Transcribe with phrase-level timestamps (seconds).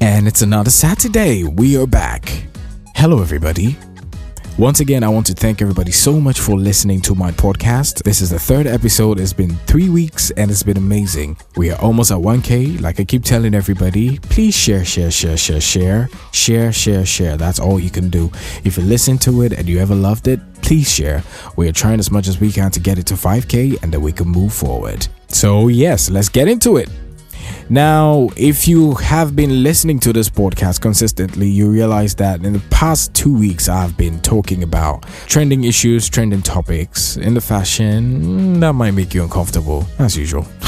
[0.00, 1.44] And it's another Saturday.
[1.44, 2.44] We are back.
[2.94, 3.76] Hello, everybody.
[4.58, 8.02] Once again, I want to thank everybody so much for listening to my podcast.
[8.02, 9.20] This is the third episode.
[9.20, 11.36] It's been three weeks and it's been amazing.
[11.56, 12.80] We are almost at 1K.
[12.80, 17.36] Like I keep telling everybody, please share, share, share, share, share, share, share, share.
[17.36, 18.32] That's all you can do.
[18.64, 21.22] If you listen to it and you ever loved it, please share.
[21.56, 24.00] We are trying as much as we can to get it to 5K and then
[24.00, 25.06] we can move forward.
[25.28, 26.88] So, yes, let's get into it.
[27.70, 32.62] Now, if you have been listening to this podcast consistently, you realize that in the
[32.70, 38.72] past two weeks, I've been talking about trending issues, trending topics in the fashion that
[38.72, 40.46] might make you uncomfortable, as usual.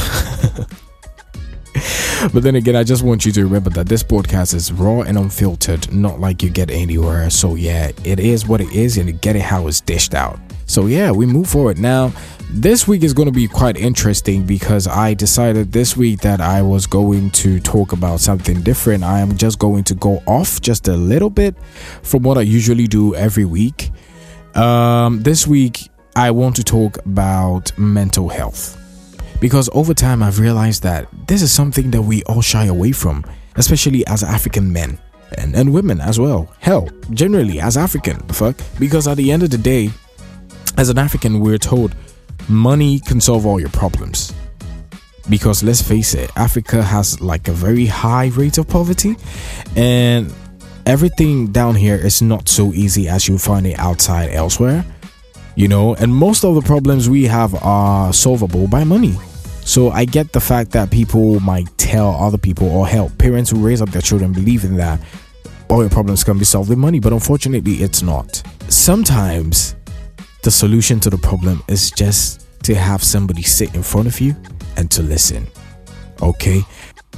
[2.35, 5.17] but then again, I just want you to remember that this podcast is raw and
[5.17, 7.31] unfiltered, not like you get anywhere.
[7.31, 10.39] So, yeah, it is what it is, and you get it how it's dished out.
[10.71, 11.81] So, yeah, we move forward.
[11.81, 12.13] Now,
[12.49, 16.63] this week is going to be quite interesting because I decided this week that I
[16.63, 19.03] was going to talk about something different.
[19.03, 21.57] I am just going to go off just a little bit
[22.03, 23.91] from what I usually do every week.
[24.55, 28.77] Um, this week, I want to talk about mental health
[29.41, 33.25] because over time I've realized that this is something that we all shy away from,
[33.57, 35.01] especially as African men
[35.37, 36.55] and, and women as well.
[36.61, 38.57] Hell, generally as African, the fuck?
[38.79, 39.91] Because at the end of the day,
[40.81, 41.95] as an African, we're told
[42.49, 44.33] money can solve all your problems.
[45.29, 49.15] Because let's face it, Africa has like a very high rate of poverty,
[49.77, 50.33] and
[50.87, 54.83] everything down here is not so easy as you find it outside elsewhere.
[55.55, 59.17] You know, and most of the problems we have are solvable by money.
[59.67, 63.59] So I get the fact that people might tell other people or help parents who
[63.59, 64.99] raise up their children believing that
[65.69, 68.43] all your problems can be solved with money, but unfortunately, it's not.
[68.69, 69.75] Sometimes
[70.43, 74.35] the solution to the problem is just to have somebody sit in front of you
[74.77, 75.47] and to listen.
[76.23, 76.63] Okay?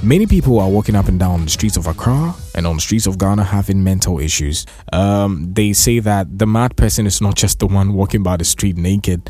[0.01, 3.07] Many people are walking up and down the streets of Accra and on the streets
[3.07, 4.65] of Ghana having mental issues.
[4.91, 8.43] Um, they say that the mad person is not just the one walking by the
[8.43, 9.29] street naked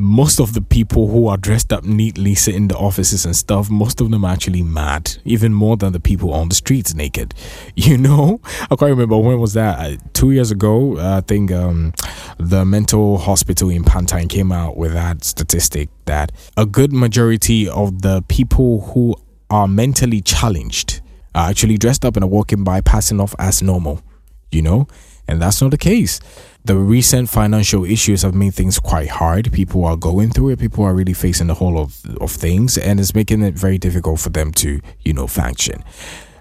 [0.00, 3.68] most of the people who are dressed up neatly sit in the offices and stuff
[3.68, 7.34] most of them are actually mad even more than the people on the streets naked.
[7.74, 8.40] You know?
[8.44, 9.78] I can't remember when was that?
[9.78, 11.92] Uh, two years ago uh, i think um,
[12.38, 18.02] the mental hospital in Pantang came out with that statistic that a good majority of
[18.02, 19.16] the people who
[19.50, 21.00] are mentally challenged
[21.34, 24.02] are actually dressed up and are walking by passing off as normal
[24.50, 24.86] you know
[25.30, 26.20] and that's not the case
[26.64, 29.52] the recent financial issues have made things quite hard.
[29.52, 30.58] People are going through it.
[30.58, 34.20] People are really facing the whole of, of things, and it's making it very difficult
[34.20, 35.82] for them to, you know, function.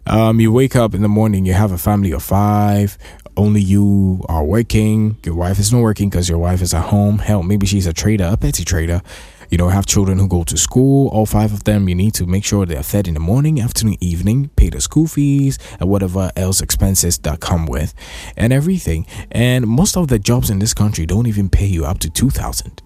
[0.05, 2.97] Um, you wake up in the morning, you have a family of five,
[3.38, 7.19] only you are working, your wife is not working because your wife is at home.
[7.19, 9.01] Hell, maybe she's a trader, a petty trader
[9.49, 12.25] you know, have children who go to school, all five of them, you need to
[12.25, 16.31] make sure they're fed in the morning, afternoon, evening, pay the school fees, and whatever
[16.35, 17.93] else expenses that come with,
[18.37, 19.05] and everything.
[19.31, 22.81] And most of the jobs in this country don't even pay you up to 2000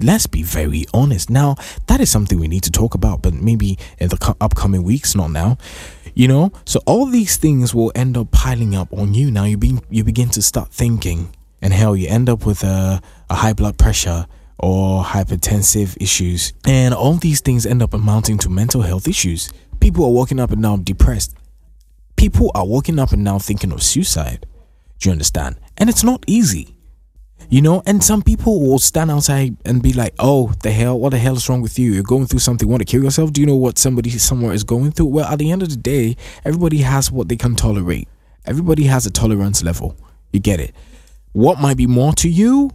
[0.00, 1.30] let's be very honest.
[1.30, 1.56] Now,
[1.86, 5.30] that is something we need to talk about, but maybe in the upcoming weeks, not
[5.32, 5.58] now.
[6.14, 9.30] You know, so all these things will end up piling up on you.
[9.30, 13.00] Now you begin you begin to start thinking, and hell, you end up with a,
[13.30, 14.26] a high blood pressure,
[14.58, 16.52] or hypertensive issues.
[16.66, 19.50] And all these things end up amounting to mental health issues.
[19.80, 21.34] People are walking up and down depressed.
[22.16, 24.46] People are walking up and down thinking of suicide.
[24.98, 25.56] Do you understand?
[25.76, 26.74] And it's not easy.
[27.50, 31.10] You know, and some people will stand outside and be like, oh, the hell, what
[31.10, 31.92] the hell is wrong with you?
[31.92, 33.32] You're going through something, want to kill yourself?
[33.32, 35.06] Do you know what somebody somewhere is going through?
[35.06, 38.08] Well, at the end of the day, everybody has what they can tolerate.
[38.44, 39.96] Everybody has a tolerance level.
[40.32, 40.74] You get it.
[41.32, 42.70] What might be more to you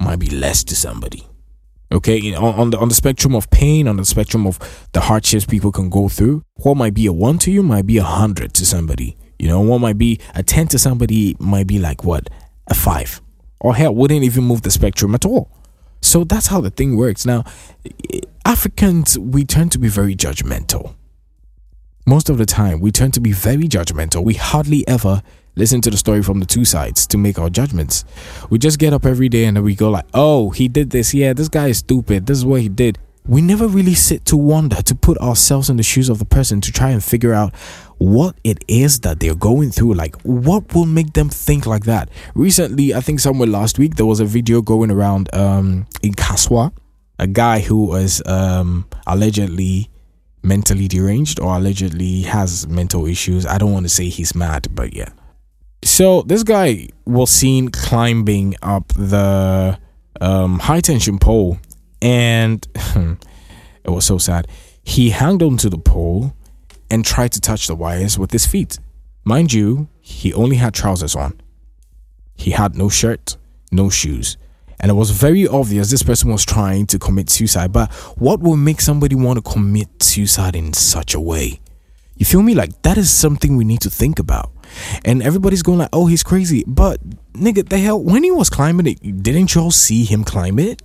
[0.00, 1.26] might be less to somebody.
[1.90, 4.58] Okay, on, on the on the spectrum of pain, on the spectrum of
[4.92, 7.96] the hardships people can go through, what might be a one to you might be
[7.96, 9.16] a hundred to somebody.
[9.38, 12.28] You know, what might be a ten to somebody might be like what
[12.66, 13.22] a five,
[13.60, 15.50] or hell, wouldn't even move the spectrum at all.
[16.02, 17.24] So that's how the thing works.
[17.24, 17.44] Now,
[18.44, 20.94] Africans we tend to be very judgmental.
[22.06, 24.24] Most of the time, we tend to be very judgmental.
[24.24, 25.22] We hardly ever
[25.58, 28.04] listen to the story from the two sides to make our judgments.
[28.48, 31.12] We just get up every day and then we go like, "Oh, he did this.
[31.12, 32.26] Yeah, this guy is stupid.
[32.26, 35.76] This is what he did." We never really sit to wonder to put ourselves in
[35.76, 37.54] the shoes of the person to try and figure out
[37.98, 39.92] what it is that they're going through.
[39.92, 42.08] Like, what will make them think like that?
[42.34, 46.72] Recently, I think somewhere last week, there was a video going around um, in Kasoa,
[47.18, 49.90] a guy who was um, allegedly
[50.42, 53.44] mentally deranged or allegedly has mental issues.
[53.44, 55.10] I don't want to say he's mad, but yeah.
[55.82, 59.78] So this guy was seen climbing up the
[60.20, 61.58] um, high tension pole,
[62.02, 62.66] and
[63.84, 64.48] it was so sad.
[64.82, 66.34] He hung onto the pole
[66.90, 68.78] and tried to touch the wires with his feet.
[69.24, 71.38] Mind you, he only had trousers on.
[72.34, 73.36] He had no shirt,
[73.70, 74.36] no shoes.
[74.80, 77.72] And it was very obvious this person was trying to commit suicide.
[77.72, 81.60] But what will make somebody want to commit suicide in such a way?
[82.18, 82.54] You feel me?
[82.54, 84.52] Like that is something we need to think about.
[85.04, 86.64] And everybody's going like, oh, he's crazy.
[86.66, 87.00] But
[87.32, 90.82] nigga, the hell, when he was climbing it, didn't y'all see him climb it?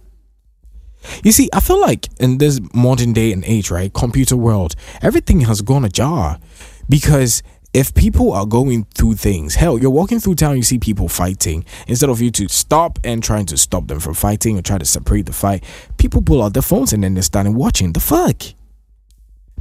[1.23, 5.41] You see, I feel like in this modern day and age, right, computer world, everything
[5.41, 6.39] has gone ajar
[6.87, 7.43] because
[7.73, 11.65] if people are going through things, hell, you're walking through town, you see people fighting.
[11.87, 14.85] Instead of you to stop and trying to stop them from fighting or try to
[14.85, 15.63] separate the fight,
[15.97, 17.91] people pull out their phones and then they're standing watching.
[17.91, 18.43] The fuck?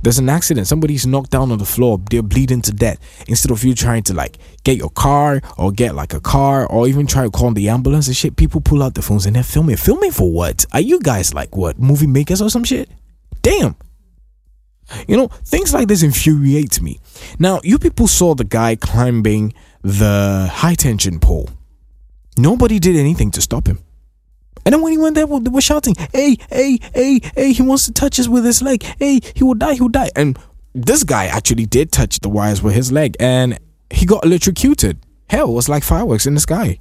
[0.02, 2.98] There's an accident, somebody's knocked down on the floor, they're bleeding to death.
[3.28, 6.88] Instead of you trying to like get your car or get like a car or
[6.88, 9.44] even try to call the ambulance and shit, people pull out their phones and they're
[9.44, 9.76] filming.
[9.76, 10.66] Filming for what?
[10.72, 11.78] Are you guys like what?
[11.78, 12.90] Movie makers or some shit?
[13.42, 13.76] Damn.
[15.06, 17.00] You know, things like this infuriate me.
[17.38, 21.48] Now, you people saw the guy climbing the high tension pole.
[22.36, 23.78] Nobody did anything to stop him.
[24.64, 27.86] And then when he went there, they were shouting, hey, hey, hey, hey, he wants
[27.86, 28.82] to touch us with his leg.
[28.98, 30.10] Hey, he will die, he will die.
[30.14, 30.38] And
[30.74, 33.58] this guy actually did touch the wires with his leg and
[33.90, 34.98] he got electrocuted.
[35.28, 36.78] Hell, it was like fireworks in the sky.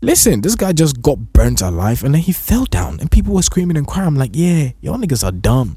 [0.00, 3.42] Listen, this guy just got burnt alive and then he fell down and people were
[3.42, 4.08] screaming and crying.
[4.08, 5.76] I'm like, yeah, y'all niggas are dumb.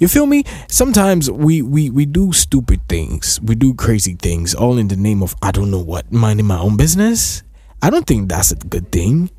[0.00, 0.44] You feel me?
[0.68, 3.40] Sometimes we, we, we do stupid things.
[3.40, 6.58] We do crazy things all in the name of, I don't know what, minding my
[6.58, 7.42] own business.
[7.82, 9.30] I don't think that's a good thing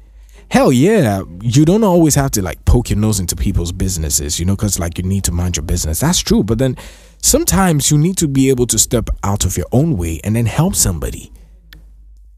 [0.49, 4.45] hell yeah you don't always have to like poke your nose into people's businesses you
[4.45, 5.99] know because like you need to mind your business.
[5.99, 6.77] That's true but then
[7.21, 10.45] sometimes you need to be able to step out of your own way and then
[10.45, 11.31] help somebody.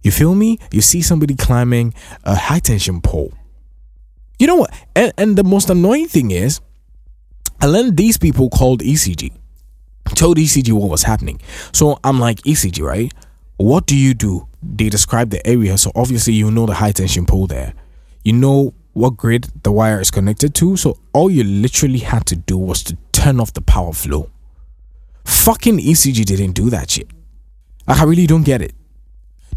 [0.03, 0.59] You feel me?
[0.71, 1.93] You see somebody climbing
[2.23, 3.33] a high tension pole.
[4.39, 4.73] You know what?
[4.95, 6.61] And, and the most annoying thing is
[7.59, 9.31] i learned these people called ecg
[10.15, 11.41] told ecg what was happening.
[11.73, 13.13] So i'm like ecg right?
[13.57, 14.47] What do you do?
[14.61, 17.73] They describe the area so obviously you know the high tension pole there
[18.27, 20.75] you know what grid the wire is connected to.
[20.75, 24.29] So all you literally had to do was to turn off the power flow.
[25.23, 27.07] Fucking ECG didn't do that shit.
[27.87, 28.73] Like, I really don't get it.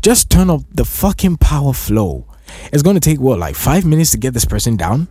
[0.02, 2.28] Just turn off the fucking power flow.
[2.72, 5.08] It's gonna take what, like five minutes to get this person down?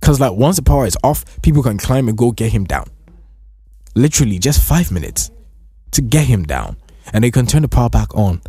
[0.00, 2.86] Cause like once the power is off, people can climb and go get him down.
[3.96, 5.32] Literally just five minutes
[5.90, 6.76] to get him down.
[7.12, 8.42] And they can turn the power back on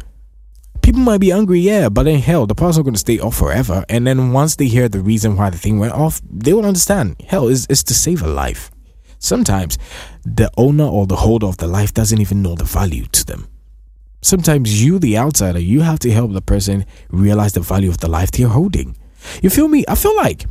[0.84, 3.36] people might be angry, yeah, but in hell, the power's not going to stay off
[3.36, 3.84] forever.
[3.90, 7.16] And then once they hear the reason why the thing went off, they will understand.
[7.28, 8.70] Hell, is is to save a life.
[9.18, 9.78] Sometimes
[10.26, 13.48] the owner or the holder of the life doesn't even know the value to them.
[14.22, 18.10] Sometimes you, the outsider, you have to help the person realize the value of the
[18.10, 18.96] life they're holding.
[19.42, 19.86] You feel me?
[19.88, 20.46] I feel like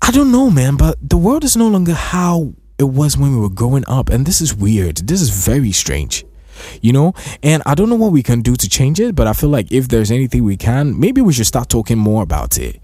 [0.00, 3.40] I don't know, man, but the world is no longer how it was when we
[3.40, 4.98] were growing up, and this is weird.
[4.98, 6.24] This is very strange
[6.82, 7.12] you know?
[7.42, 9.72] And i don't know what we can do to change it but i feel like
[9.72, 12.80] if there's anything we can maybe we should start talking more about it.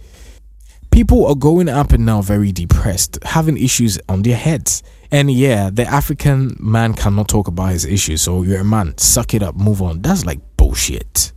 [0.91, 4.83] People are going up and now very depressed having issues on their heads.
[5.11, 9.35] And yeah the african man cannot talk about his issues so you're a man suck
[9.35, 10.03] it up move on.
[10.03, 11.33] That's like bullshit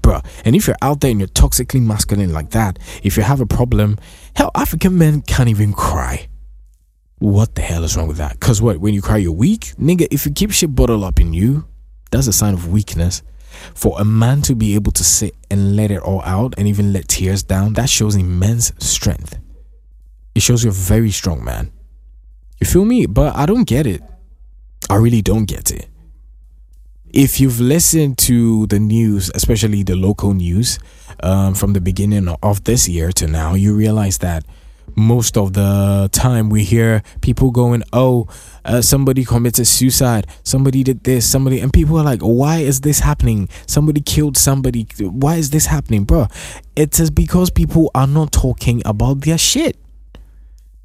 [0.00, 0.24] bruh.
[0.44, 3.46] And if you're out there and you're toxically masculine like that if you have a
[3.46, 3.98] problem
[4.34, 6.28] hell african men can't even cry.
[7.18, 8.38] What the hell is wrong with that?
[8.38, 9.74] Cause what, when you cry, you're weak?
[9.76, 11.64] Nigga, if you keep shit bottled up in you,
[12.10, 13.22] that's a sign of weakness.
[13.74, 16.92] For a man to be able to sit and let it all out and even
[16.92, 19.38] let tears down, that shows immense strength.
[20.34, 21.72] It shows you're a very strong man.
[22.60, 23.06] You feel me?
[23.06, 24.02] But I don't get it.
[24.88, 25.88] I really don't get it.
[27.10, 30.78] If you've listened to the news, especially the local news,
[31.22, 34.44] um, from the beginning of this year to now, you realize that
[34.98, 38.26] most of the time we hear people going, "Oh,
[38.64, 43.00] uh, somebody committed suicide, somebody did this, somebody," and people are like, "Why is this
[43.00, 43.48] happening?
[43.66, 44.86] Somebody killed somebody.
[44.98, 46.26] Why is this happening, bro?"
[46.76, 49.76] It is because people are not talking about their shit.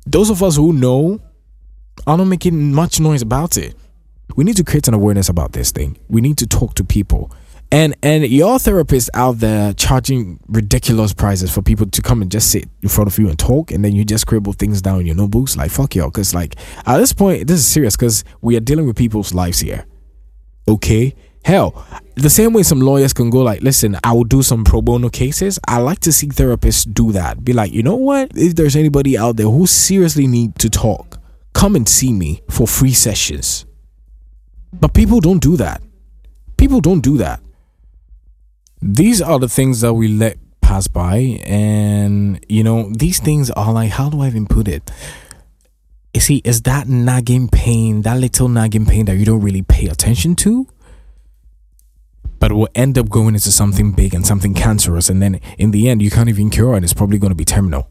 [0.05, 1.19] Those of us who know
[2.05, 3.75] are not making much noise about it.
[4.35, 5.97] We need to create an awareness about this thing.
[6.09, 7.31] We need to talk to people
[7.73, 12.51] and and your therapist out there charging ridiculous prices for people to come and just
[12.51, 15.07] sit in front of you and talk and then you just scribble things down in
[15.07, 16.09] your notebooks like fuck y'all.
[16.09, 19.59] Because like at this point this is serious because we are dealing with people's lives
[19.59, 19.85] here.
[20.67, 21.15] Okay?
[21.43, 21.83] Hell
[22.15, 25.09] the same way some lawyers can go like listen i will do some pro bono
[25.09, 25.59] cases.
[25.67, 27.43] I like to see therapists do that.
[27.43, 28.31] Be like you know what?
[28.35, 31.19] If there's anybody out there who seriously need to talk
[31.53, 33.65] come and see me for free sessions.
[34.71, 35.81] But people don't do that.
[36.57, 37.41] People don't do that
[38.83, 43.71] these are the things that we let pass by and you know these things are
[43.71, 44.91] like how do i even put it
[46.13, 49.87] You see, is that nagging pain, that little nagging pain that you don't really pay
[49.87, 50.67] attention to?
[52.37, 55.89] But will end up going into something big and something cancerous, and then in the
[55.89, 57.89] end, you can't even cure, and it's probably going to be terminal.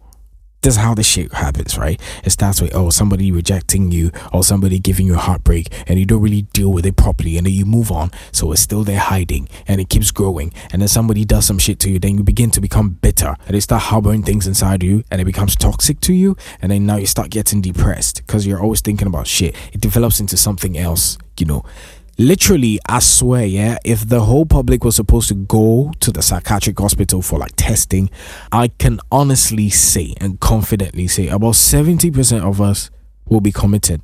[0.63, 2.01] This is how the shit happens, right?
[2.23, 6.07] It starts with oh somebody rejecting you or somebody giving you a heartbreak and you
[6.07, 8.13] don't really deal with it properly and then you move on.
[8.31, 10.53] So it's still there hiding and it keeps growing.
[10.73, 13.57] And then somebody does some shit to you, then you begin to become bitter and
[13.57, 16.37] they start harboring things inside you and it becomes toxic to you.
[16.61, 19.57] And then now you start getting depressed because you're always thinking about shit.
[19.73, 21.65] It develops into something else, you know
[22.23, 26.79] literally i swear yeah if the whole public was supposed to go to the psychiatric
[26.79, 28.11] hospital for like testing
[28.51, 32.91] i can honestly say and confidently say about 70% of us
[33.27, 34.03] will be committed.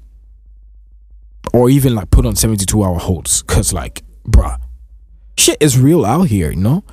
[1.52, 3.42] Or even like put on 72 hour holds.
[3.42, 4.60] Because like bruh
[5.37, 6.84] shit is real out here you know?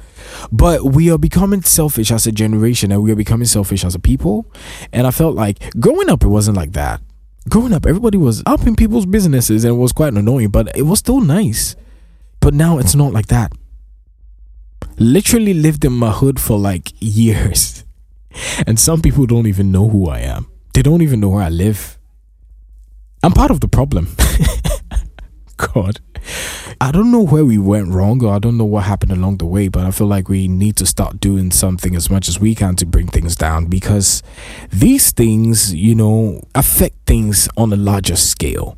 [0.51, 3.99] But we are becoming selfish as a generation and we are becoming selfish as a
[3.99, 4.45] people.
[4.93, 7.01] And i felt like growing up it wasn't like that
[7.49, 10.83] growing up, everybody was up in people's businesses and it was quite annoying, but it
[10.83, 11.75] was still nice.
[12.39, 13.51] But now it's not like that.
[14.97, 17.83] Literally lived in my hood for like years.
[18.67, 20.47] And some people don't even know who I am.
[20.73, 21.97] They don't even know where I live.
[23.23, 24.09] I'm part of the problem.
[25.57, 26.01] God.
[26.81, 29.45] I don't know where we went wrong or I don't know what happened along the
[29.45, 32.53] way, but I feel like we need to start doing something as much as we
[32.53, 34.21] can to bring things down because
[34.71, 38.77] these things, you know, affect things on a larger scale.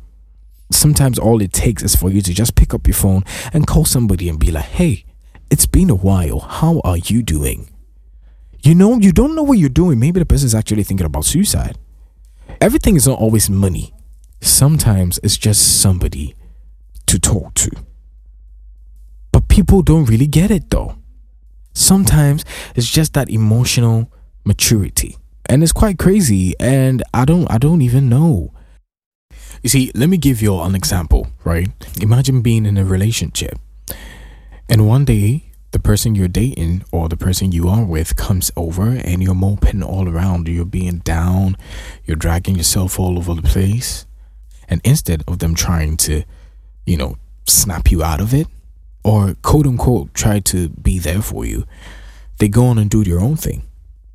[0.70, 3.84] Sometimes all it takes is for you to just pick up your phone and call
[3.84, 5.04] somebody and be like, hey,
[5.50, 6.40] it's been a while.
[6.40, 7.70] How are you doing?
[8.62, 9.98] You know, you don't know what you're doing.
[9.98, 11.78] Maybe the person's actually thinking about suicide.
[12.60, 13.94] Everything is not always money.
[14.40, 16.34] Sometimes it's just somebody
[17.06, 17.70] to talk to.
[19.58, 20.94] People don't really get it though.
[21.72, 22.44] Sometimes
[22.76, 24.08] it's just that emotional
[24.44, 25.16] maturity.
[25.46, 28.52] And it's quite crazy and I don't I don't even know.
[29.64, 31.70] You see, let me give you an example, right?
[32.00, 33.58] Imagine being in a relationship
[34.68, 38.90] and one day the person you're dating or the person you are with comes over
[38.90, 41.56] and you're moping all around, you're being down,
[42.04, 44.06] you're dragging yourself all over the place.
[44.68, 46.22] And instead of them trying to
[46.86, 47.16] you know,
[47.48, 48.46] snap you out of it
[49.04, 51.64] or quote unquote try to be there for you,
[52.38, 53.62] they go on and do their own thing,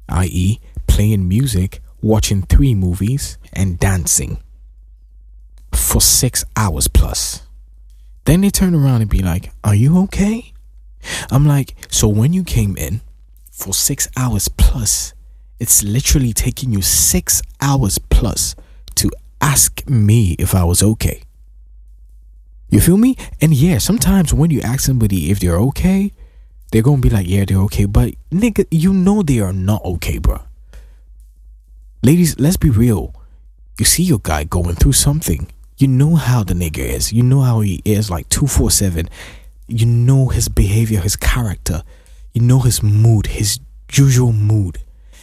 [0.09, 4.37] i.e., playing music, watching three movies, and dancing
[5.71, 7.43] for six hours plus.
[8.25, 10.53] Then they turn around and be like, Are you okay?
[11.31, 13.01] I'm like, So when you came in
[13.51, 15.13] for six hours plus,
[15.59, 18.55] it's literally taking you six hours plus
[18.95, 19.09] to
[19.41, 21.22] ask me if I was okay.
[22.73, 23.15] You feel me?
[23.39, 26.11] And yeah, sometimes when you ask somebody if they're okay,
[26.71, 27.85] they're gonna be like, yeah, they're okay.
[27.85, 30.41] But nigga, you know they are not okay, bro.
[32.01, 33.13] Ladies, let's be real.
[33.77, 35.51] You see your guy going through something.
[35.77, 37.13] You know how the nigga is.
[37.13, 39.07] You know how he is like 247.
[39.67, 41.83] You know his behavior, his character.
[42.33, 43.59] You know his mood, his
[43.91, 44.79] usual mood.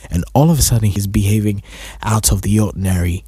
[0.08, 1.64] And all of a sudden he's behaving
[2.00, 3.24] out of the ordinary.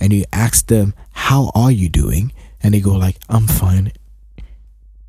[0.00, 2.32] And you ask them, How are you doing?
[2.66, 3.92] And they go like, "I'm fine."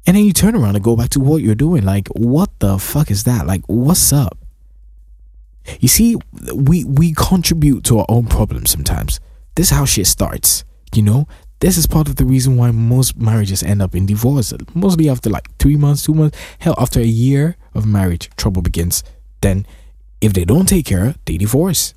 [0.05, 1.83] And then you turn around and go back to what you're doing.
[1.83, 3.47] Like, what the fuck is that?
[3.47, 4.37] Like, what's up?
[5.79, 6.15] You see,
[6.53, 9.19] we we contribute to our own problems sometimes.
[9.55, 10.63] This is how shit starts.
[10.93, 11.27] You know,
[11.59, 14.53] this is part of the reason why most marriages end up in divorce.
[14.75, 19.03] Mostly after like three months, two months, hell, after a year of marriage, trouble begins.
[19.41, 19.65] Then,
[20.21, 21.95] if they don't take care, they divorce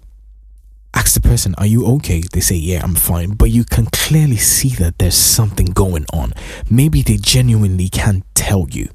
[0.94, 2.22] ask the person, Are you okay?
[2.32, 3.32] They say, Yeah, I'm fine.
[3.32, 6.32] But you can clearly see that there's something going on.
[6.70, 8.88] Maybe they genuinely can't tell you.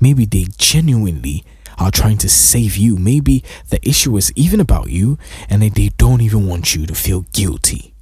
[0.00, 1.44] Maybe they genuinely
[1.78, 2.96] are trying to save you.
[2.96, 7.22] Maybe the issue is even about you and they don't even want you to feel
[7.32, 7.94] guilty.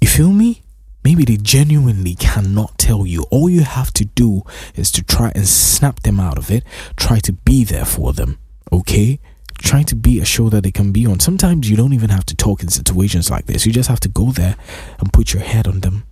[0.00, 0.62] You feel me?
[1.04, 3.24] Maybe they genuinely cannot tell you.
[3.30, 4.42] All you have to do
[4.74, 6.64] is to try and snap them out of it.
[6.96, 8.38] Try to be there for them.
[8.72, 9.20] Okay?
[9.58, 11.20] Trying to be a show that they can be on.
[11.20, 13.66] Sometimes you don't even have to talk in situations like this.
[13.66, 14.56] You just have to go there
[14.98, 16.04] and put your head on them.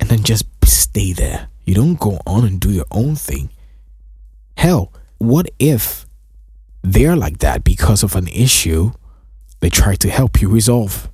[0.00, 1.48] And then just stay there.
[1.64, 3.50] You don't go on and do your own thing.
[4.56, 6.06] Hell, what if
[6.82, 8.92] they're like that because of an issue
[9.60, 11.08] they try to help you resolve?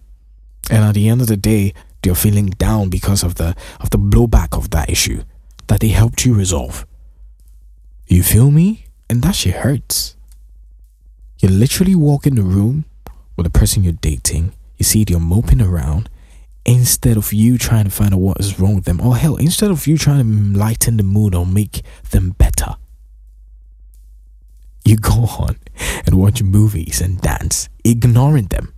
[0.71, 3.99] And at the end of the day, they're feeling down because of the of the
[3.99, 5.23] blowback of that issue
[5.67, 6.87] that they helped you resolve.
[8.07, 8.88] You feel me?
[9.11, 10.17] And that shit hurts.
[11.41, 12.85] You literally walk in the room
[13.37, 16.11] with the person you're dating, you see they're moping around,
[16.65, 19.71] instead of you trying to find out what is wrong with them, or hell, instead
[19.71, 22.75] of you trying to lighten the mood or make them better.
[24.85, 25.59] you go on
[26.07, 28.75] and watch movies and dance, ignoring them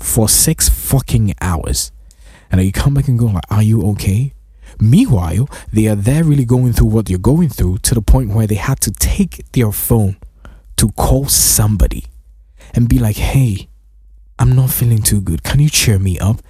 [0.00, 1.92] for six fucking hours.
[2.50, 4.32] And then you come back and go like, are you okay?
[4.80, 8.46] Meanwhile, they are there really going through what you're going through to the point where
[8.46, 10.16] they had to take their phone
[10.76, 12.06] to call somebody
[12.74, 13.68] and be like, hey,
[14.38, 15.42] I'm not feeling too good.
[15.42, 16.40] Can you cheer me up?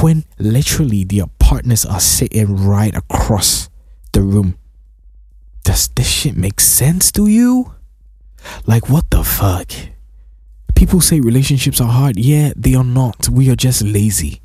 [0.00, 3.68] When literally their partners are sitting right across
[4.12, 4.58] the room.
[5.64, 7.74] Does this shit make sense to you?
[8.66, 9.70] Like, what the fuck?
[10.74, 12.18] People say relationships are hard.
[12.18, 13.28] Yeah, they are not.
[13.28, 14.40] We are just lazy.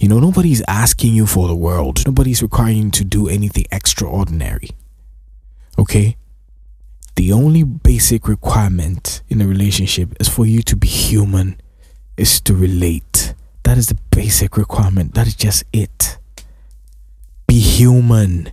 [0.00, 4.70] You know, nobody's asking you for the world, nobody's requiring you to do anything extraordinary.
[5.78, 6.16] Okay?
[7.16, 11.60] The only basic requirement in a relationship is for you to be human,
[12.16, 13.34] is to relate.
[13.64, 15.12] That is the basic requirement.
[15.12, 16.16] That is just it.
[17.46, 18.52] Be human.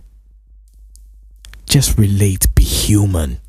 [1.64, 3.40] Just relate, be human.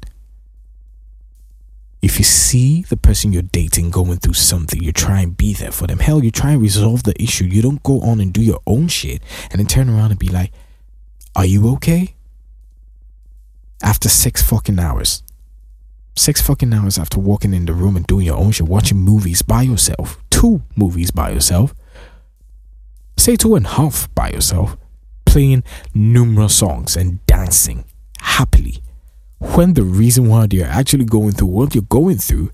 [2.02, 5.72] If you see the person you're dating going through something, you try and be there
[5.72, 6.00] for them.
[6.00, 7.44] Hell, you try and resolve the issue.
[7.44, 10.30] You don't go on and do your own shit and then turn around and be
[10.30, 10.54] like,
[11.36, 12.16] Are you okay?
[13.84, 15.24] After six fucking hours.
[16.16, 19.42] Six fucking hours after walking in the room and doing your own shit, watching movies
[19.42, 21.74] by yourself, two movies by yourself,
[23.18, 24.76] say two and a half by yourself,
[25.26, 25.64] playing
[25.94, 27.86] numerous songs and dancing
[28.20, 28.82] happily
[29.40, 32.52] when the reason why they're actually going through what you're going through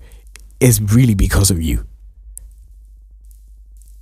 [0.60, 1.86] is really because of you.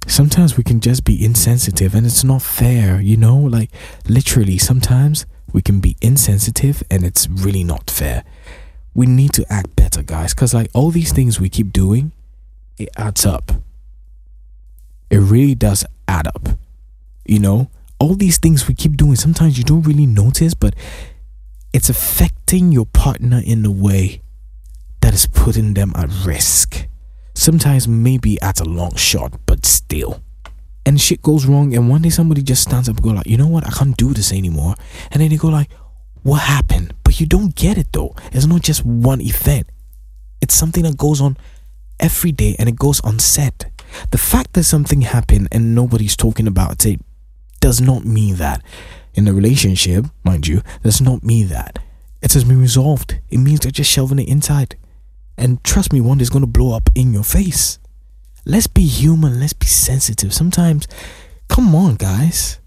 [0.05, 3.37] Sometimes we can just be insensitive and it's not fair, you know?
[3.37, 3.71] Like,
[4.07, 8.25] literally, sometimes we can be insensitive and it's really not fair.
[8.93, 12.11] We need to act better, guys, because, like, all these things we keep doing,
[12.77, 13.53] it adds up.
[15.09, 16.49] It really does add up,
[17.25, 17.69] you know?
[17.97, 20.75] All these things we keep doing, sometimes you don't really notice, but
[21.73, 24.21] it's affecting your partner in a way
[25.01, 26.87] that is putting them at risk.
[27.33, 30.21] Sometimes maybe at a long shot, but still.
[30.85, 33.37] And shit goes wrong, and one day somebody just stands up and go like, you
[33.37, 34.75] know what, I can't do this anymore.
[35.11, 35.71] And then they go like,
[36.21, 36.93] what happened?
[37.03, 38.15] But you don't get it though.
[38.31, 39.67] It's not just one event.
[40.41, 41.37] It's something that goes on
[41.99, 43.71] every day and it goes unsaid.
[44.11, 46.99] The fact that something happened and nobody's talking about it
[47.59, 48.61] does not mean that
[49.13, 51.79] in a relationship, mind you, does not mean that.
[52.21, 53.19] It has been resolved.
[53.29, 54.77] It means they're just shelving it inside.
[55.37, 57.79] And trust me, one day it's going to blow up in your face.
[58.45, 59.39] Let's be human.
[59.39, 60.33] Let's be sensitive.
[60.33, 60.87] Sometimes,
[61.47, 62.59] come on, guys.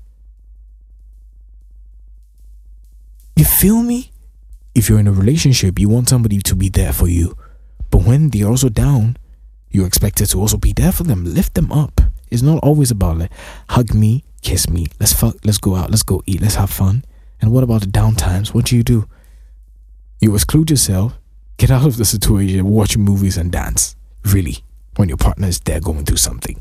[3.35, 4.13] You feel me?
[4.75, 7.37] If you're in a relationship, you want somebody to be there for you.
[7.91, 9.17] But when they're also down,
[9.71, 11.25] you're expected to also be there for them.
[11.25, 12.01] Lift them up.
[12.31, 13.31] It's not always about like,
[13.69, 17.05] hug me, kiss me, let's fuck, let's go out, let's go eat, let's have fun.
[17.41, 18.55] And what about the down times?
[18.55, 19.09] What do you do?
[20.21, 21.19] You exclude yourself,
[21.57, 23.97] get out of the situation, watch movies and dance.
[24.25, 24.59] Really,
[24.97, 26.61] when your partner is there going through something.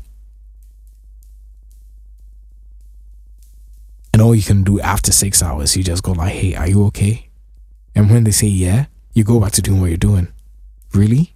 [4.12, 6.84] And all you can do after six hours, you just go like, hey, are you
[6.86, 7.28] okay?
[7.94, 10.28] And when they say yeah, you go back to doing what you're doing.
[10.92, 11.34] Really?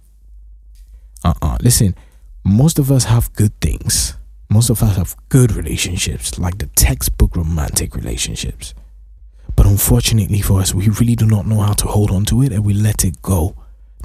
[1.23, 1.57] Uh-uh.
[1.61, 1.95] Listen,
[2.43, 4.15] most of us have good things
[4.51, 8.73] most of us have good relationships, like the textbook romantic relationships.
[9.55, 12.51] But unfortunately for us, we really do not know how to hold on to it
[12.51, 13.55] and we let it go.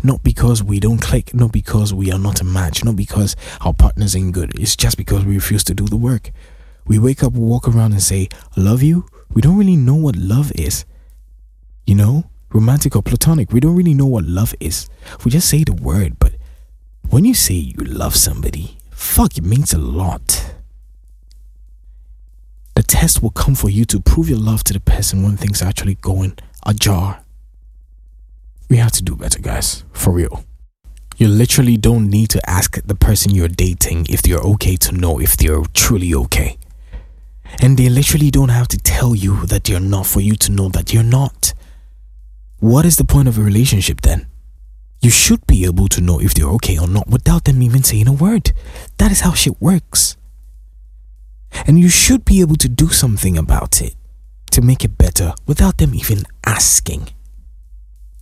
[0.04, 3.74] Not because we don't click, not because we are not a match, not because our
[3.74, 4.56] partners ain't good.
[4.60, 6.30] It's just because we refuse to do the work.
[6.86, 9.06] We wake up, walk around, and say, I love you.
[9.32, 10.84] We don't really know what love is.
[11.86, 14.88] You know, romantic or platonic, we don't really know what love is.
[15.24, 16.34] We just say the word, but
[17.08, 20.54] when you say you love somebody, Fuck, it means a lot.
[22.74, 25.60] The test will come for you to prove your love to the person when things
[25.62, 27.20] are actually going ajar.
[28.70, 29.84] We have to do better, guys.
[29.92, 30.44] For real.
[31.18, 35.20] You literally don't need to ask the person you're dating if they're okay to know
[35.20, 36.56] if they're truly okay.
[37.60, 40.68] And they literally don't have to tell you that they're not for you to know
[40.70, 41.52] that you're not.
[42.60, 44.26] What is the point of a relationship then?
[45.00, 48.08] You should be able to know if they're okay or not without them even saying
[48.08, 48.52] a word.
[48.98, 50.16] That is how shit works.
[51.66, 53.94] And you should be able to do something about it
[54.50, 57.08] to make it better without them even asking.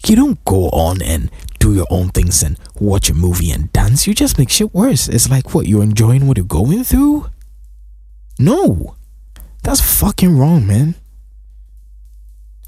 [0.06, 4.06] You don't go on and do your own things and watch a movie and dance.
[4.06, 5.08] You just make shit worse.
[5.08, 7.30] It's like what you're enjoying what you're going through?
[8.38, 8.96] No.
[9.62, 10.96] That's fucking wrong, man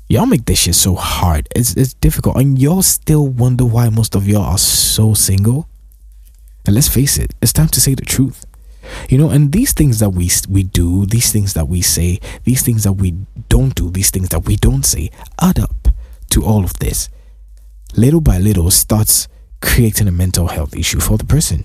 [0.08, 1.48] y'all make this shit so hard.
[1.54, 5.68] It's it's difficult, and y'all still wonder why most of y'all are so single.
[6.66, 8.44] And let's face it, it's time to say the truth.
[9.08, 12.62] You know, and these things that we we do, these things that we say, these
[12.62, 13.14] things that we
[13.48, 15.88] don't do, these things that we don't say, add up
[16.30, 17.08] to all of this.
[17.96, 19.26] little by little starts
[19.62, 21.64] creating a mental health issue for the person.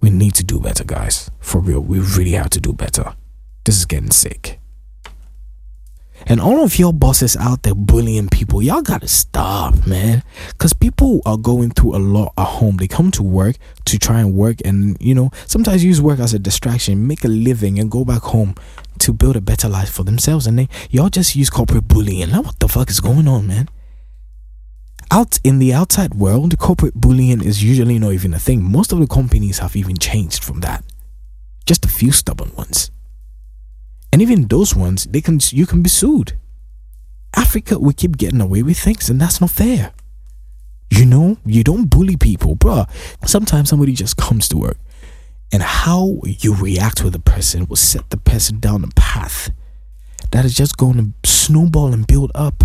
[0.00, 1.30] We need to do better, guys.
[1.40, 3.14] For real, we really have to do better.
[3.64, 4.58] This is getting sick.
[6.26, 10.22] And all of your bosses out there bullying people, y'all gotta stop, man.
[10.48, 12.76] Because people are going through a lot at home.
[12.76, 13.56] They come to work
[13.86, 17.28] to try and work and, you know, sometimes use work as a distraction, make a
[17.28, 18.54] living, and go back home
[18.98, 20.46] to build a better life for themselves.
[20.46, 22.30] And they, y'all just use corporate bullying.
[22.30, 23.68] Now, what the fuck is going on, man?
[25.10, 28.62] Out in the outside world, corporate bullying is usually not even a thing.
[28.62, 30.84] Most of the companies have even changed from that.
[31.66, 32.90] Just a few stubborn ones.
[34.12, 36.34] And even those ones, they can you can be sued.
[37.34, 39.92] Africa, we keep getting away with things, and that's not fair.
[40.90, 42.86] You know, you don't bully people, bruh.
[43.26, 44.76] Sometimes somebody just comes to work,
[45.50, 49.50] and how you react with the person will set the person down a path
[50.30, 52.64] that is just going to snowball and build up.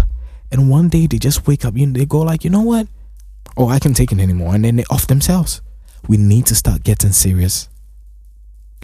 [0.51, 2.87] And one day they just wake up, you know, they go like, you know what?
[3.55, 5.61] Oh, I can't take it anymore, and then they off themselves.
[6.07, 7.69] We need to start getting serious.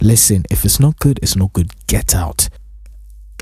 [0.04, 1.70] Listen, if it's not good, it's not good.
[1.86, 2.50] Get out.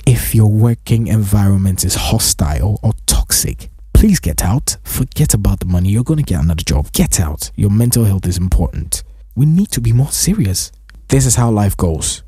[0.06, 4.76] If your working environment is hostile or toxic, please get out.
[4.84, 5.88] Forget about the money.
[5.88, 6.92] You're going to get another job.
[6.92, 7.50] Get out.
[7.56, 9.02] Your mental health is important.
[9.34, 10.70] We need to be more serious.
[11.08, 12.22] This is how life goes.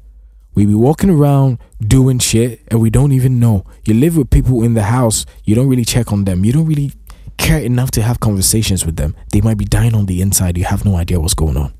[0.56, 3.64] We be walking around doing shit and we don't even know.
[3.84, 6.44] You live with people in the house, you don't really check on them.
[6.44, 6.90] You don't really
[7.36, 9.14] care enough to have conversations with them.
[9.30, 10.58] They might be dying on the inside.
[10.58, 11.72] You have no idea what's going on.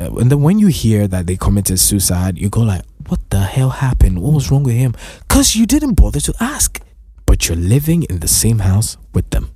[0.00, 3.70] And then when you hear that they committed suicide, you go like, "What the hell
[3.70, 4.20] happened?
[4.20, 4.94] What was wrong with him?"
[5.28, 6.80] Cuz you didn't bother to ask.
[7.26, 9.50] But you're living in the same house with them.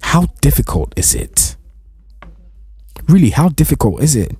[0.00, 1.56] How difficult is it?
[3.06, 4.36] Really, how difficult is it?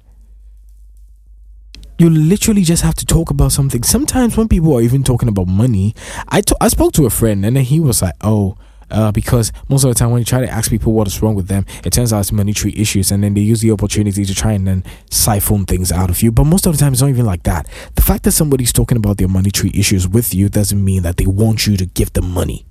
[1.98, 3.82] You literally just have to talk about something.
[3.82, 5.94] Sometimes when people are even talking about money,
[6.28, 8.56] I spoke to a friend and then he was like, "Oh,
[8.90, 11.34] uh, because most of the time when you try to ask people what is wrong
[11.34, 14.34] with them, it turns out it's monetary issues, and then they use the opportunity to
[14.34, 16.32] try and then siphon things out of you.
[16.32, 17.68] But most of the time, it's not even like that.
[17.94, 21.26] The fact that somebody's talking about their monetary issues with you doesn't mean that they
[21.26, 22.64] want you to give them money.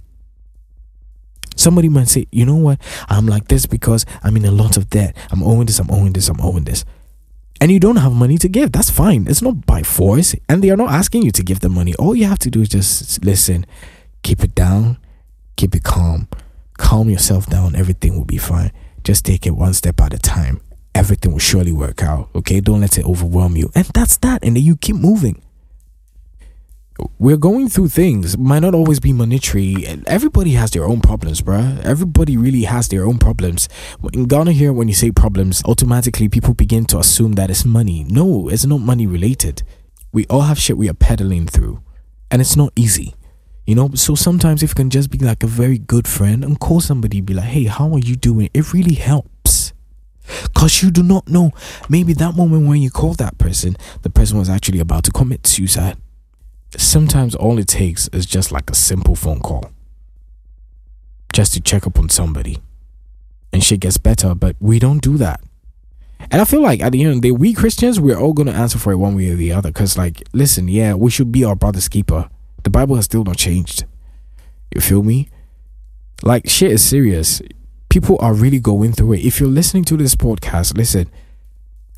[1.55, 4.89] Somebody might say, you know what, I'm like this because I'm in a lot of
[4.91, 5.15] debt.
[5.31, 6.85] I'm owing this, I'm owing this, I'm owing this.
[7.59, 8.71] And you don't have money to give.
[8.71, 9.25] That's fine.
[9.27, 10.35] It's not by force.
[10.47, 11.95] And they are not asking you to give them money.
[11.95, 13.65] All you have to do is just listen,
[14.21, 14.99] keep it down,
[15.57, 16.29] keep it calm.
[16.77, 17.75] Calm yourself down.
[17.75, 18.71] Everything will be fine.
[19.03, 20.61] Just take it one step at a time.
[20.95, 22.29] Everything will surely work out.
[22.35, 22.61] Okay?
[22.61, 23.69] Don't let it overwhelm you.
[23.75, 24.43] And that's that.
[24.43, 25.41] And then you keep moving.
[27.19, 28.37] We're going through things.
[28.37, 29.85] Might not always be monetary.
[30.07, 31.79] Everybody has their own problems, bruh.
[31.83, 33.69] Everybody really has their own problems.
[34.13, 38.03] In Ghana here, when you say problems, automatically people begin to assume that it's money.
[38.03, 39.61] No, it's not money related.
[40.11, 41.83] We all have shit we are peddling through.
[42.31, 43.13] And it's not easy.
[43.67, 46.57] You know, so sometimes if you can just be like a very good friend and
[46.57, 48.49] call somebody, be like, hey, how are you doing?
[48.53, 49.73] It really helps.
[50.43, 51.51] Because you do not know.
[51.89, 55.45] Maybe that moment when you call that person, the person was actually about to commit
[55.45, 55.97] suicide.
[56.77, 59.69] Sometimes all it takes is just like a simple phone call.
[61.33, 62.59] Just to check up on somebody.
[63.51, 65.41] And shit gets better, but we don't do that.
[66.31, 68.47] And I feel like at the end of the day, we Christians, we're all going
[68.47, 69.71] to answer for it one way or the other.
[69.71, 72.29] Because, like, listen, yeah, we should be our brother's keeper
[72.67, 73.85] the Bible has still not changed.
[74.75, 75.29] You feel me?
[76.21, 77.41] Like shit is serious.
[77.87, 79.21] People are really going through it.
[79.25, 81.09] If you're listening to this podcast, listen.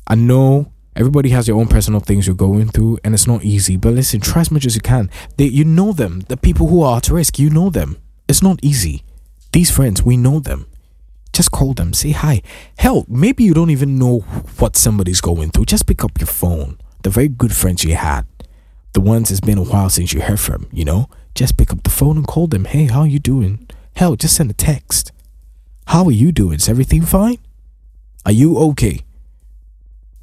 [0.06, 3.76] I know everybody has their own personal things you're going through, and it's not easy.
[3.78, 5.10] But listen, try as much as you can.
[5.38, 6.20] They, you know them.
[6.28, 7.96] The people who are at risk, you know them.
[8.28, 9.02] It's not easy.
[9.50, 10.66] These friends, we know them.
[11.32, 12.42] Just call them, say hi.
[12.78, 14.20] Hell, maybe you don't even know
[14.60, 15.64] what somebody's going through.
[15.64, 16.78] Just pick up your phone.
[17.02, 18.24] The very good friends you had
[18.92, 21.08] the ones it's been a while since you heard from, you know?
[21.34, 22.64] Just pick up the phone and call them.
[22.64, 23.68] Hey, how are you doing?
[23.96, 25.12] Hell, just send a text.
[25.86, 26.56] How are you doing?
[26.56, 27.38] Is everything fine?
[28.26, 29.00] Are you okay?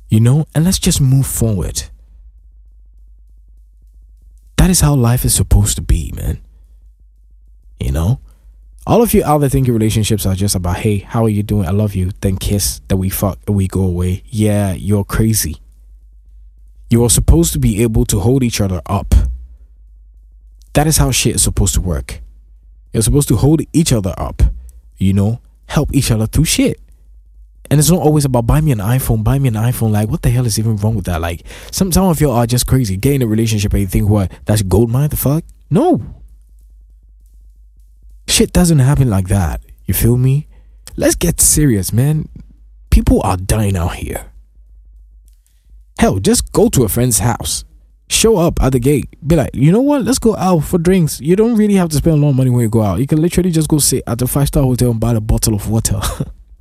[0.10, 1.84] You know, and let's just move forward.
[4.58, 6.39] That is how life is supposed to be, man.
[7.80, 8.19] You know?
[8.86, 11.43] All of you out there think your relationships are just about, hey, how are you
[11.43, 11.67] doing?
[11.67, 12.12] I love you.
[12.21, 14.23] Then kiss, then we fuck, and we go away.
[14.27, 15.58] Yeah, you're crazy.
[16.89, 19.13] You are supposed to be able to hold each other up.
[20.73, 22.21] That is how shit is supposed to work.
[22.93, 24.41] You're supposed to hold each other up,
[24.97, 26.80] you know, help each other through shit.
[27.69, 29.91] And it's not always about buy me an iPhone, buy me an iPhone.
[29.91, 31.19] Like, what the hell is even wrong with that?
[31.19, 32.95] Like, some some of y'all are just crazy.
[32.95, 35.10] Get in a relationship and you think, what, that's gold mine?
[35.10, 35.43] The fuck?
[35.69, 36.02] No.
[38.28, 39.62] Shit doesn't happen like that.
[39.86, 40.47] You feel me?
[40.95, 42.30] Let's get serious, man.
[42.89, 44.32] People are dying out here.
[45.99, 47.63] Hell, just go to a friend's house.
[48.10, 49.10] show up at the gate.
[49.25, 50.03] Be like, you know what?
[50.03, 51.19] Let's go out for drinks.
[51.19, 52.99] You don't really have to spend a lot of money when you go out.
[52.99, 55.53] You can literally just go sit at a five star hotel and buy a bottle
[55.53, 55.99] of water.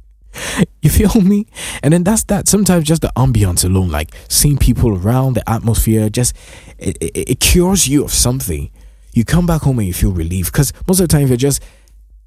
[0.82, 1.46] you feel me?
[1.82, 2.48] And then that's that.
[2.48, 6.36] Sometimes just the ambiance alone, like seeing people around, the atmosphere, just
[6.78, 8.70] it, it, it cures you of something.
[9.12, 11.62] You come back home and you feel relieved because most of the time you're just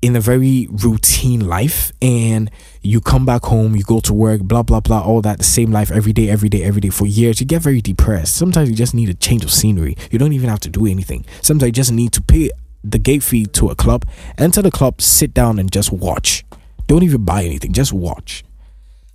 [0.01, 2.49] in a very routine life and
[2.81, 5.71] you come back home, you go to work, blah, blah, blah, all that, the same
[5.71, 8.35] life every day, every day, every day for years, you get very depressed.
[8.35, 9.97] Sometimes you just need a change of scenery.
[10.09, 11.25] You don't even have to do anything.
[11.41, 12.49] Sometimes you just need to pay
[12.83, 14.05] the gate fee to a club,
[14.37, 16.45] enter the club, sit down and just watch.
[16.87, 18.45] Don't even buy anything, just watch.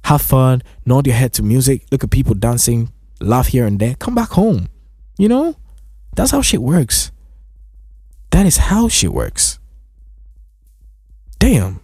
[0.05, 3.94] Have fun, nod your head to music, look at people dancing, laugh here and there,
[3.94, 4.68] come back home.
[5.16, 5.57] You know?
[6.14, 7.11] That's how shit works.
[8.31, 9.54] That is how shit works
[11.44, 11.78] damn.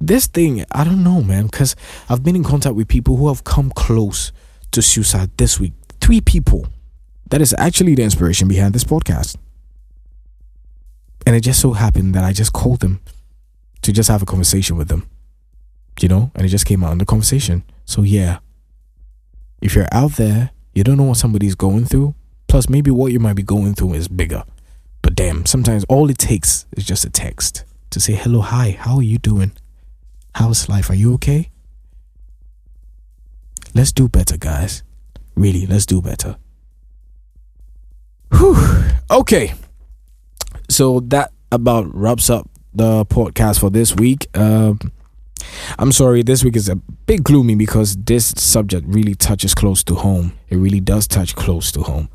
[0.00, 1.76] This thing i don't know man because
[2.08, 4.32] i've been in contact with people who have come close
[4.70, 5.74] to suicide this week.
[6.00, 6.66] Three people.
[7.28, 9.36] That is actually the inspiration behind this podcast.
[11.26, 13.02] And it just so happened that i just called them
[13.82, 15.06] to just have a conversation with them
[16.00, 17.62] you know and it just came out in the conversation.
[17.84, 18.38] So yeah
[19.60, 22.14] if you're out there you don't know what somebody's going through
[22.48, 24.44] plus maybe what you might be going through is bigger.
[25.02, 28.96] But damn sometimes all it takes is just a text to say, hello, hi, how
[28.96, 29.52] are you doing?
[30.34, 30.90] How's life?
[30.90, 31.50] Are you okay?
[33.72, 34.82] Let's do better, guys.
[35.36, 36.36] Really, let's do better.
[38.32, 38.56] Whew.
[39.10, 39.54] Okay.
[40.68, 44.26] So that about wraps up the podcast for this week.
[44.36, 44.80] Um,
[45.78, 49.94] I'm sorry, this week is a bit gloomy because this subject really touches close to
[49.94, 50.32] home.
[50.48, 52.08] It really does touch close to home.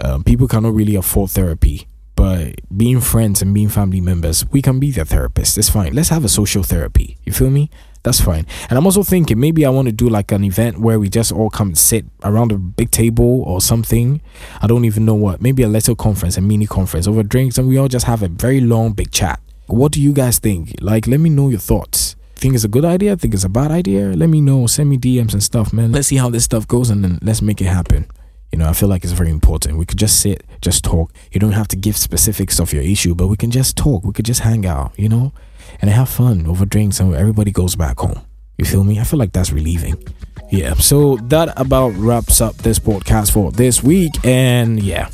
[0.00, 1.86] Um, people cannot really afford therapy
[2.18, 5.56] but being friends and being family members, we can be their therapist.
[5.56, 5.94] It's fine.
[5.94, 7.16] Let's have a social therapy.
[7.24, 7.70] You feel me?
[8.02, 8.44] That's fine.
[8.68, 11.30] And I'm also thinking maybe I want to do like an event where we just
[11.30, 14.20] all come and sit around a big table or something.
[14.60, 15.40] I don't even know what.
[15.40, 18.28] Maybe a little conference, a mini conference over drinks, and we all just have a
[18.28, 19.38] very long, big chat.
[19.66, 20.74] What do you guys think?
[20.80, 22.16] Like, let me know your thoughts.
[22.34, 23.16] Think it's a good idea?
[23.16, 24.08] Think it's a bad idea?
[24.08, 24.66] Let me know.
[24.66, 25.92] Send me DMs and stuff, man.
[25.92, 28.06] Let's see how this stuff goes and then let's make it happen.
[28.52, 29.78] You know, I feel like it's very important.
[29.78, 31.12] We could just sit, just talk.
[31.32, 34.04] You don't have to give specifics of your issue, but we can just talk.
[34.04, 35.32] We could just hang out, you know,
[35.80, 38.20] and have fun over drinks and everybody goes back home.
[38.56, 38.98] You feel me?
[38.98, 40.02] I feel like that's relieving.
[40.50, 44.12] Yeah, so that about wraps up this podcast for this week.
[44.24, 45.10] And yeah,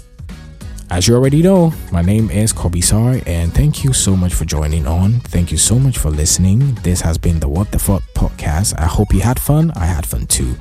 [0.91, 4.45] as you already know, my name is Kobe Sar, and thank you so much for
[4.45, 5.21] joining on.
[5.21, 6.75] Thank you so much for listening.
[6.83, 8.79] This has been the What the Fuck podcast.
[8.79, 9.73] I hope you had fun.
[9.73, 10.55] I had fun too.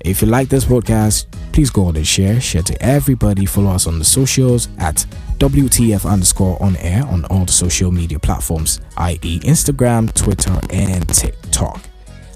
[0.00, 2.38] If you like this podcast, please go on and share.
[2.38, 3.46] Share to everybody.
[3.46, 5.06] Follow us on the socials at
[5.38, 11.80] WTF underscore on air on all the social media platforms, i.e., Instagram, Twitter, and TikTok.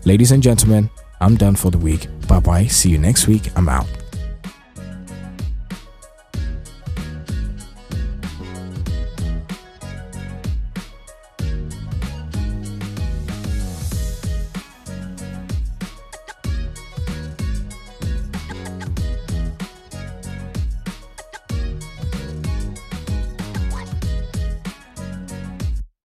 [0.07, 0.89] Ladies and gentlemen,
[1.21, 2.09] I'm done for the week.
[2.29, 2.65] Bye bye.
[2.65, 3.51] See you next week.
[3.57, 3.87] I'm out.